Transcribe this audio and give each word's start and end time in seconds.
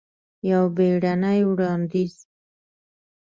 یو 0.49 0.63
بیړنې 0.75 1.39
وړاندیز! 1.49 2.15